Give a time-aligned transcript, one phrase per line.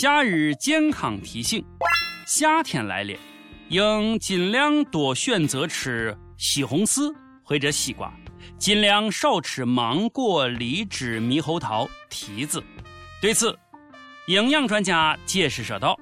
[0.00, 1.60] 夏日健康提醒：
[2.24, 3.18] 夏天来了，
[3.66, 8.08] 应尽量多选择吃西红柿或者西瓜，
[8.60, 12.62] 尽量少吃芒果、荔枝、猕猴桃、提子。
[13.20, 13.58] 对此，
[14.28, 15.98] 营养专家解释说道：“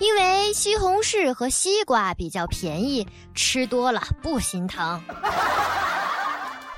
[0.00, 4.98] 因为西红柿和西瓜比较便宜，吃多了不心疼。”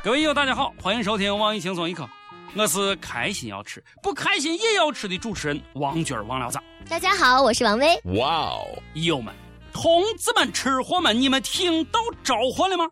[0.03, 2.11] 各位友，大家好，欢迎收听网易轻松一刻。
[2.55, 6.59] 我是开心要吃，不开心也要吃的主持人王军王聊子。
[6.89, 7.89] 大家好，我是王威。
[8.19, 9.35] 哇哦，友们、
[9.73, 12.85] 同志们、吃货们，你们听到召唤了吗？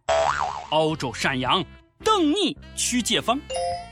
[0.71, 1.65] 澳洲山羊
[2.03, 3.41] 等你去解放。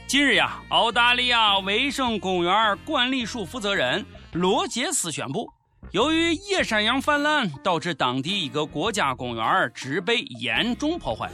[0.07, 5.51] 近日呀，澳大利亚卫生公园管理署负责人罗杰斯宣布，
[5.93, 11.31] 由于野山羊泛滥，导致当地一个国家公园植被严重破坏，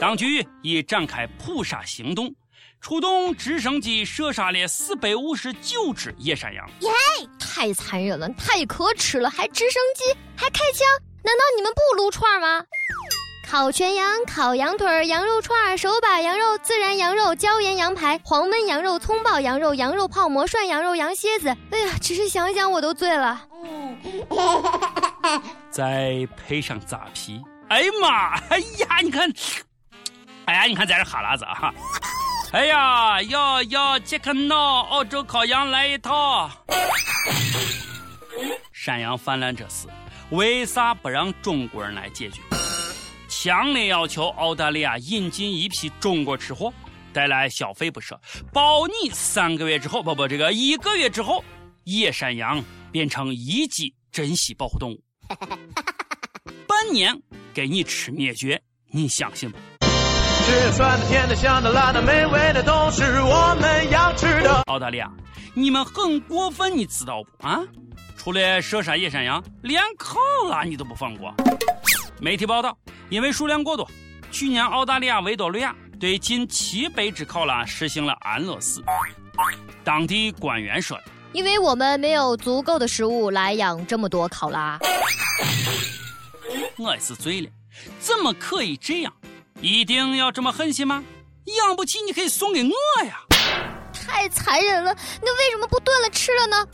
[0.00, 2.34] 当局已展开扑杀行动。
[2.82, 6.90] 出动直升机射杀了四百五十九只野山羊，耶！
[7.38, 10.02] 太残忍了，太可耻了，还直升机，
[10.34, 10.84] 还开枪？
[11.22, 12.64] 难道你们不撸串吗？
[13.48, 21.56] 烤全羊、烤羊腿、羊肉串、手把羊肉、孜然羊肉、椒盐羊排、黄焖羊肉、葱爆羊肉、羊肉泡馍、涮羊肉、羊蝎子。
[21.70, 23.46] 哎呀，只是想想我都醉了。
[25.70, 28.36] 再配上扎皮，哎呀妈！
[28.48, 29.32] 哎呀，你看，
[30.46, 31.72] 哎呀，你看在这哈喇子哈。
[32.52, 36.50] 哎呀，要要杰克闹澳洲烤羊来一套。
[38.72, 39.88] 山羊泛滥这事，
[40.30, 42.42] 为啥不让中国人来解决？
[43.26, 46.70] 强烈要求澳大利亚引进一批中国吃货，
[47.10, 48.20] 带来消费不说，
[48.52, 51.42] 保你三个月之后，不不，这个一个月之后，
[51.84, 55.02] 野山羊变成一级珍稀保护动物。
[56.68, 57.18] 半年
[57.54, 59.56] 给你吃灭绝，你相信不？
[60.44, 64.62] 吃酸的、甜的、香的、辣的、美味的，都是我们要吃的。
[64.66, 65.08] 澳大利亚，
[65.54, 67.46] 你们很过分，你知道不？
[67.46, 67.60] 啊，
[68.16, 70.18] 除了射杀野山羊，连考
[70.50, 71.32] 拉你都不放过。
[72.20, 72.76] 媒体报道，
[73.08, 73.88] 因为数量过多，
[74.32, 78.82] 去年澳大利亚维多利亚对近七百只考拉实行了安乐死。
[79.84, 80.98] 当地官员说
[81.32, 84.76] ：“因为我们没有足够的食物来养这么多考拉。”
[86.78, 87.48] 我也是醉了，
[88.00, 89.12] 怎么可以这样？
[89.62, 91.04] 一定要这么狠心吗？
[91.44, 93.22] 养不起你可以送给我呀！
[93.92, 96.68] 太残忍了，那为什么不炖了吃了呢？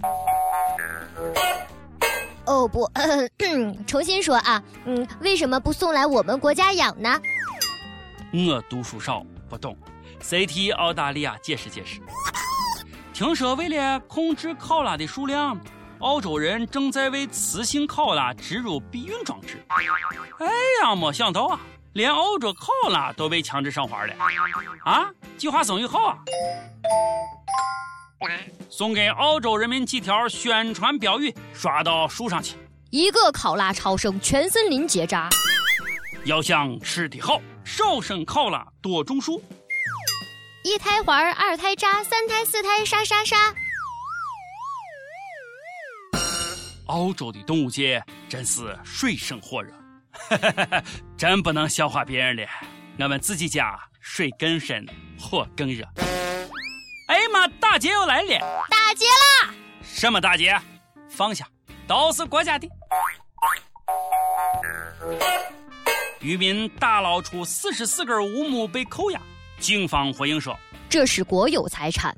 [2.47, 2.91] 哦不，
[3.87, 7.21] 重新说啊，嗯，为什么不送来我们国家养呢？
[8.32, 9.77] 我读书少，不懂，
[10.22, 12.00] 谁替澳大利亚解释解释？
[13.12, 15.60] 听说为了控制考拉的数量，
[15.98, 19.62] 澳洲人正在为雌性考拉植入避孕装置。
[20.38, 20.47] 哎
[20.82, 21.60] 呀，没想到啊！
[21.94, 24.15] 连澳洲考拉都被强制上环了
[24.84, 25.10] 啊！
[25.37, 26.19] 计划生育好啊！
[28.71, 32.56] 送给澳洲人民几条宣传标语，刷到树上去。
[32.91, 35.28] 一个考拉超生，全森林结扎。
[36.25, 39.43] 要想吃的好，少生考拉，多种树。
[40.65, 43.37] 一胎环，二胎扎，三胎四胎杀杀杀。
[46.87, 49.72] 澳洲的动物界真是水深火热。
[51.16, 52.46] 真不能笑话别人了，
[52.98, 54.86] 我们自己家水更深，
[55.18, 55.84] 火更热。
[57.08, 58.38] 哎呀妈，大姐又来了！
[58.68, 59.54] 大姐啦！
[59.82, 60.54] 什么大姐？
[61.08, 61.48] 放下，
[61.86, 62.68] 都是国家的。
[66.20, 69.20] 渔民打捞出四十四根乌木被扣押，
[69.58, 70.58] 警方回应说
[70.88, 72.14] 这是国有财产。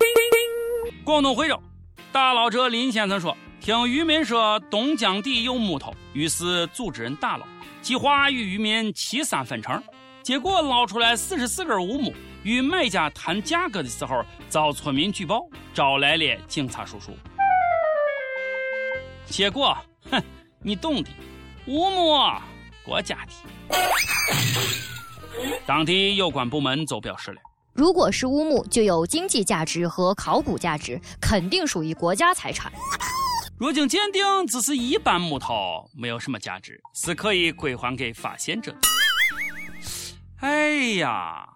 [1.04, 1.62] 广东惠州，
[2.10, 7.46] 打捞者林先生说，听渔民说东江底有木头，于是组织人打捞。
[7.82, 9.82] 计划与渔民七三分成，
[10.22, 15.40] 结果捞出来四十四根乌木，与买家谈价格的时候遭村民举报，
[15.72, 17.12] 招来了警察叔叔。
[19.24, 19.76] 结果，
[20.10, 20.22] 哼，
[20.62, 21.08] 你懂的，
[21.66, 22.18] 乌木
[22.84, 23.32] 国家的。
[25.64, 27.40] 当地有关部门就表示了，
[27.72, 32.70] 如果是乌木，就有经济价值和考古价值，肯定属于国家财产。
[33.60, 38.78] 如经鉴定，只是一般木头，没有什么价值，是可以归还给发现者的。
[40.38, 41.46] 哎呀，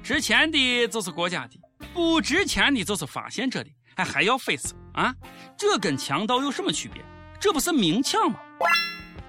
[0.00, 1.58] 值钱的就是国家的，
[1.92, 5.12] 不值钱的就是发现者的，还还要费事啊？
[5.56, 7.02] 这跟强盗有什么区别？
[7.40, 8.38] 这不是明抢吗？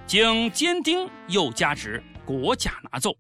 [0.06, 3.12] 经鉴定有价值，国家拿走。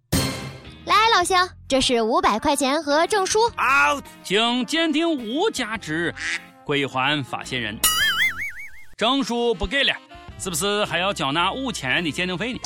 [0.85, 3.39] 来，老乡，这是五百块钱和证书。
[3.57, 6.13] 好，经鉴定无价值，
[6.63, 7.75] 归还发现人。
[8.99, 9.95] 证书不给了，
[10.37, 12.59] 是不是还要交纳五千元的鉴定费呢？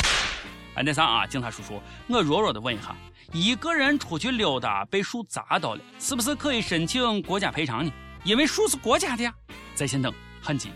[0.74, 2.96] 哎，那啥啊，警察叔叔，我弱弱的问一下，
[3.32, 7.92] 一个人出去溜达被树砸到了，是不是可以申请国家赔偿呢？
[8.24, 9.32] 因为树是国家的呀。
[9.76, 10.72] 在线等， 很急。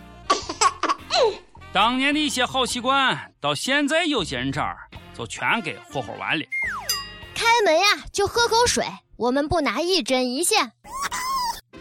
[1.74, 4.78] 当年的一些好习惯，到现在有些人这儿
[5.18, 6.46] 就全给霍霍完了。
[7.34, 10.72] 开门呀，就喝口水，我们不拿一针一线。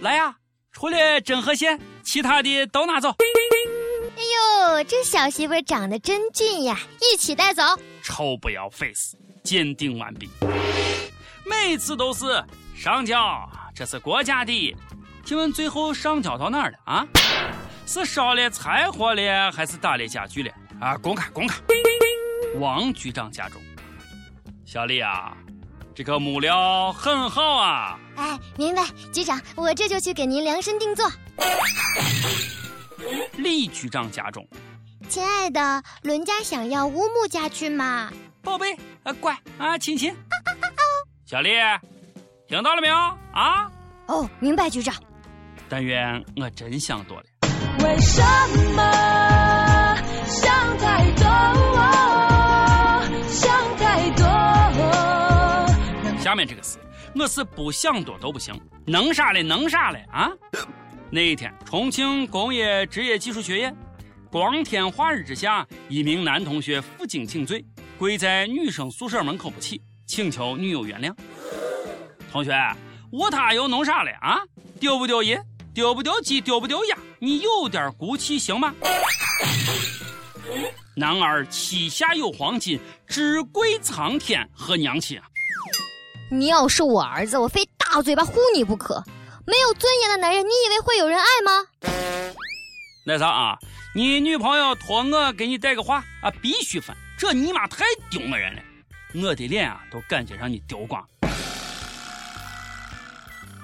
[0.00, 0.36] 来呀，
[0.72, 3.14] 除了针和线，其他的都拿走。
[4.76, 7.62] 哎呦，这小媳妇长得真俊呀，一起带走。
[8.02, 10.28] 臭不要 face，鉴定完毕。
[11.46, 12.44] 每次都是
[12.74, 14.76] 上交，这是国家的。
[15.24, 17.06] 请问最后上交到哪儿了啊？
[17.86, 20.52] 是烧了柴火了，还是打了家具了？
[20.78, 21.56] 啊，公开公开。
[22.58, 23.58] 王局长家中，
[24.66, 25.34] 小李啊，
[25.94, 27.98] 这个木料很好啊。
[28.16, 31.10] 哎，明白，局长，我这就去给您量身定做。
[33.36, 34.46] 李局长家中，
[35.08, 38.10] 亲爱的，伦家想要乌木家具吗？
[38.42, 40.14] 宝贝，啊乖啊，亲亲。
[41.24, 41.50] 小丽，
[42.48, 43.70] 听到了没有啊？
[44.06, 44.94] 哦，明白，局长。
[45.68, 47.24] 但愿我真想多了。
[47.84, 48.22] 为什
[48.74, 48.82] 么
[50.26, 51.24] 想太多？
[53.28, 54.24] 想太多。
[56.20, 56.78] 下面这个事，
[57.14, 59.42] 我是不想多都不行，能啥嘞？
[59.42, 60.04] 能啥嘞？
[60.12, 60.30] 啊？
[61.10, 63.76] 那一天，重庆工业职业技术学院，
[64.30, 67.64] 光天化日之下，一名男同学负荆请罪，
[67.98, 71.14] 跪在女生宿舍门口不起，请求女友原谅。
[72.30, 72.52] 同学，
[73.10, 74.38] 我他又弄啥了啊？
[74.80, 75.42] 丢不丢人？
[75.72, 76.40] 丢不丢鸡？
[76.40, 76.96] 丢不丢鸭？
[77.18, 78.74] 你有点骨气行吗？
[80.96, 85.24] 男儿膝下有黄金，只跪苍天和娘亲啊！
[86.30, 89.02] 你要是我儿子，我非大嘴巴呼你不可。
[89.46, 91.66] 没有尊严的男人，你以为会有人爱吗？
[93.06, 93.58] 那啥啊，
[93.96, 98.62] 你女朋友托我给你带个话啊，必须分，这尼玛太丢我人了，
[99.14, 101.02] 我的脸啊都感觉让你丢光。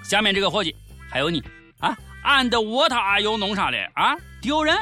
[0.03, 0.75] 下面这个伙计，
[1.11, 1.45] 还有你
[1.81, 4.17] 啊，俺的窝他又弄啥嘞啊？
[4.41, 4.75] 丢人！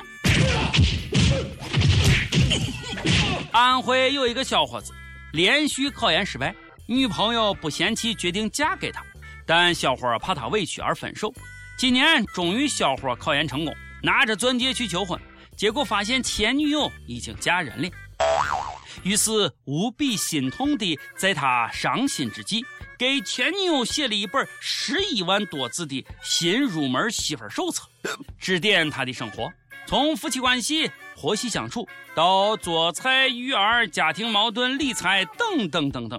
[3.50, 4.93] 安徽有一个小伙子，
[5.32, 6.55] 连续考研失败，
[6.87, 9.02] 女朋友不嫌弃，决定嫁给他。
[9.44, 11.35] 但小伙怕他委屈而分手。
[11.76, 15.20] 今年终于小伙考研成功，拿着钻戒去求婚，
[15.61, 17.89] 结果发现前女友已经嫁人了。
[19.03, 22.65] 于是无比心痛的在他伤心之际，
[22.99, 27.87] 给前女友写了一本十一万多字的新入门媳妇手册，
[28.39, 29.53] 指点她的生活，
[29.87, 36.19] 从夫妻关系、婆媳相处到做菜、育儿、家庭矛盾、理财等等等等。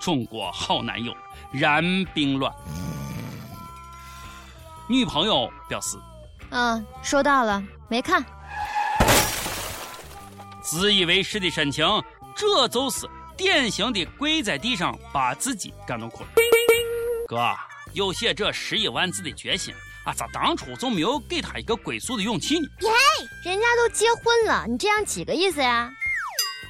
[0.00, 1.14] 中国好男友。
[1.52, 1.84] 然
[2.14, 2.50] 并卵。
[4.88, 5.98] 女朋友表示
[6.48, 8.24] ：“嗯，收到了，没看。”
[10.70, 11.86] 自以为是的深情，
[12.36, 16.28] 这就是典型的跪在地上把自己感动哭了。
[17.26, 17.56] 哥，
[17.94, 19.74] 有写这十一万字的决心
[20.04, 22.68] 啊，咋当初就没有给他一个归宿的勇气呢？
[22.80, 22.90] 耶，
[23.50, 25.90] 人家都结婚了，你这样几个意思呀？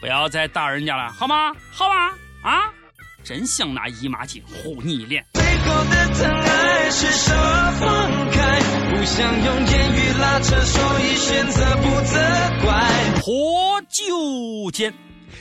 [0.01, 1.53] 不要再打人家了，好吗？
[1.73, 2.15] 好吗？
[2.45, 2.73] 啊？
[3.25, 5.27] 真想拿姨妈巾呼你一脸。
[5.35, 7.35] 最后的疼爱是说
[7.81, 8.61] 放开，
[8.91, 12.17] 不想用言语拉扯，所以选择不责
[12.65, 12.89] 怪。
[13.99, 14.95] 活久见，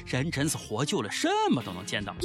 [0.07, 2.15] 人真是活久了，什么都能见到。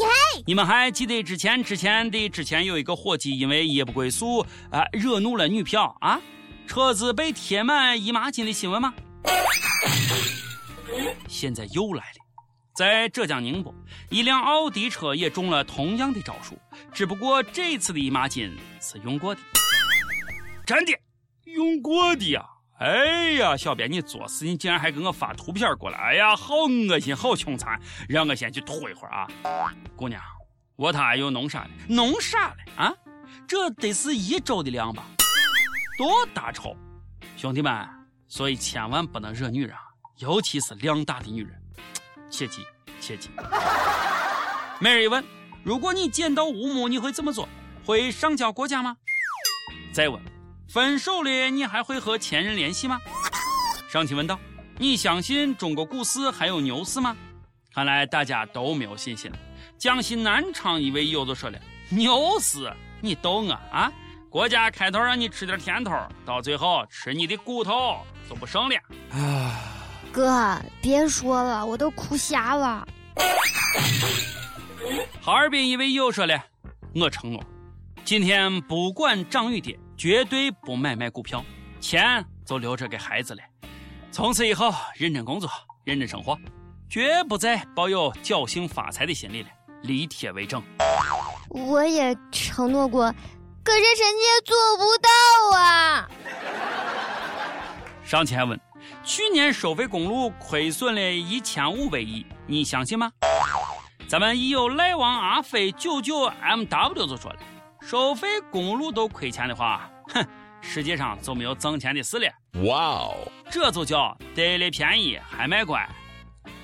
[0.47, 4.41] 你们还记得之前之前的之前有一个伙计因为夜不归宿
[4.71, 6.19] 啊，惹怒了女票啊，
[6.67, 8.95] 车子被贴满姨妈巾的新闻吗？
[11.29, 12.17] 现在又来了。
[12.75, 13.75] 在浙江宁波，
[14.09, 16.59] 一辆奥迪车也中了同样的招数，
[16.95, 19.41] 只不过这次的姨妈巾是用过的，
[20.65, 20.99] 真的
[21.45, 22.43] 用过的呀！
[22.79, 25.99] 哎呀，小编你作死，你竟然还给我发图片过来！
[25.99, 26.55] 哎呀，好
[26.89, 29.73] 恶心，好凶残，让我先去吐一会儿啊！
[29.95, 30.21] 姑娘，
[30.75, 31.71] 我他又弄啥了？
[31.89, 32.93] 弄啥了啊？
[33.47, 35.05] 这得是一周的量吧？
[35.97, 36.77] 多大仇？
[37.37, 37.89] 兄弟们，
[38.27, 39.83] 所以千万不能惹女人啊，
[40.19, 41.57] 尤其是量大的女人。
[42.31, 42.67] 切记，
[43.01, 43.31] 切记。
[44.81, 45.23] 每日一问：
[45.63, 47.49] 如果你捡到乌木，你会怎么做？
[47.85, 48.97] 会上交国家吗？
[49.93, 50.21] 再问：
[50.73, 52.99] 分手了，你还会和前任联系吗？
[53.91, 54.39] 上期问道：
[54.79, 57.15] 你相信中国股市还有牛市吗？
[57.75, 59.37] 看来大家都没有信心了。
[59.77, 61.59] 江西南昌一位友就说了：
[61.91, 63.93] 牛市，你逗我啊？
[64.31, 65.93] 国家开头让你吃点甜头，
[66.25, 68.77] 到最后吃你的骨头就不剩了。
[69.11, 69.61] 啊。
[70.11, 72.89] 哥，别说了，我都哭瞎了。
[75.21, 76.43] 哈尔滨一位友说了
[76.97, 77.45] ：“我承诺，
[78.07, 81.45] 今天不管涨与跌，绝对不买卖股票，
[81.81, 83.41] 钱就留着给孩子了。
[84.11, 85.49] 从此以后，认真工作，
[85.85, 86.37] 认真生活，
[86.91, 89.49] 绝不再抱有侥幸发财的心理了，
[89.83, 90.61] 立铁为证。”
[91.51, 93.15] 我也承诺过，
[93.63, 96.11] 可是臣妾做不到啊。
[98.03, 98.61] 上前问。
[99.05, 103.13] 去年收费公路亏损了一千五百亿，你相信吗？
[104.09, 107.39] 咱们已有来往阿飞九九 MW 就说了，
[107.85, 110.25] 收费公路都亏钱的话，哼，
[110.61, 112.27] 世界上就没有挣钱的事了。
[112.65, 113.17] 哇哦，
[113.51, 115.87] 这就叫得了便宜还卖乖。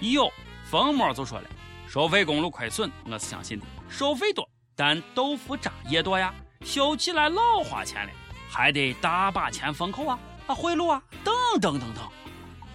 [0.00, 0.30] 已有
[0.70, 1.50] 冯某就说了，
[1.88, 3.66] 收费公路亏损，我是相信的。
[3.88, 6.32] 收费多，但豆腐渣也多呀，
[6.62, 8.12] 修起来老花钱了，
[8.48, 10.18] 还得大把钱封口啊。
[10.46, 12.08] 啊，贿赂啊，等等等等。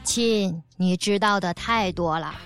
[0.03, 2.35] 亲，你知道的太多了。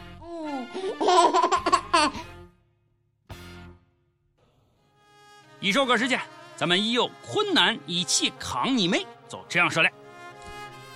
[5.59, 6.19] 一首歌时间，
[6.55, 9.89] 咱们一有困难一起扛你妹，就这样说的。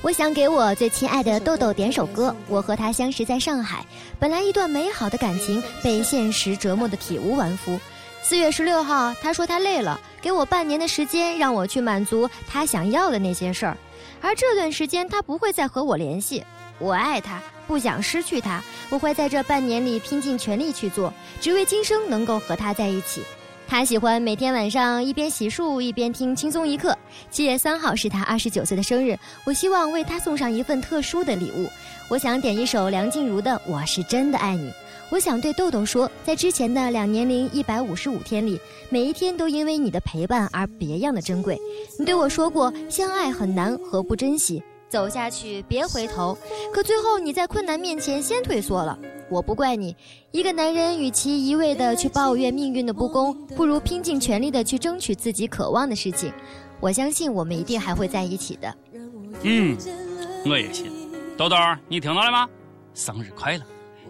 [0.03, 2.35] 我想给我最亲爱的豆豆点首歌。
[2.47, 3.83] 我和他相识在上海，
[4.19, 7.79] 本来一段美好的感情被现实折磨的体无完肤。
[8.21, 13.75] 四月十六号，他说他累了，给我半年的时间，让我去满足他想要的那些事儿。
[14.21, 16.43] 而这段时间，他不会再和我联系。
[16.77, 18.61] 我爱他，不想失去他。
[18.91, 23.23] 我会在这半年里拼尽全力去做，只为今生能够和他在一起。
[23.71, 26.93] 他喜欢每天晚上一边洗漱一边听轻松一刻。
[27.29, 31.69] 七月三号是他二十九岁的生日，我希望为他送上一份特殊的礼物。
[32.09, 34.67] 我想点一首梁静茹的《我是真的爱你》。
[35.09, 38.59] 我想对豆豆说，在之前的两年零一百五十五天里，
[38.89, 41.57] 每一天都因为你的陪伴而别样的珍贵。
[41.97, 44.61] 你对我说过，相爱很难，何不珍惜？
[44.91, 46.38] 走下去，别回头。
[46.74, 49.00] 可最后你在困难面前先退缩了。
[49.29, 49.95] 我不怪你。
[50.31, 56.33] 一个男人与其一味的去抱怨命运的不公，不如拼尽全力的去争取自己渴望的事情。
[56.81, 58.75] 我相信我们一定还会在一起的。
[59.43, 59.77] 嗯，
[60.45, 60.91] 我也信。
[61.38, 61.55] 豆豆，
[61.88, 62.50] 你听到了吗？
[62.93, 63.63] 生日快乐！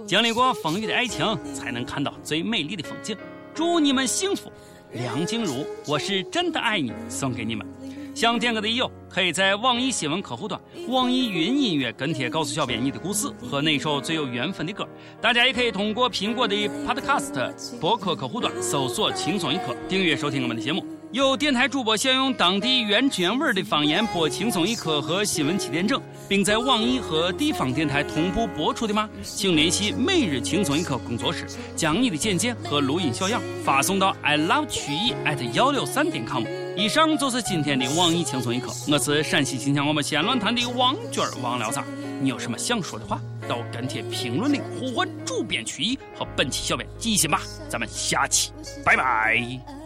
[0.07, 3.15] 经历过风雨的爱情，才能看到最美丽的风景。
[3.53, 4.51] 祝你们幸福，
[4.93, 7.67] 梁静茹，我是真的爱你，送给你们。
[8.13, 14.87] 想点歌的友，可以在网易新闻客户端、网易云音乐跟帖告诉小编你的故事和那首最有缘分的歌。
[15.21, 20.85] 大家也可以通过苹果的 Podcast 播客客户端搜索“轻松一刻”，订阅收听我们的节目。
[21.11, 29.09] 有电台主播想用当地原汁原味的方言播《轻松一刻》和新闻七点整，并在网易和地方电台同步播出的吗？
[29.23, 36.43] 请联系每日轻松一刻工作室，将你的简介和录音小样发送到 i love 曲艺 at 幺六三点 com。
[36.75, 41.83] 以上就是今天的网易轻松一刻，我是陕西秦腔我们县论坛的王娟王聊啥？
[42.21, 47.41] 你有什么想说的话，到跟帖评论里呼唤主编曲艺和本期小编记心吧。
[47.69, 48.51] 咱们下期
[48.85, 49.80] 拜拜。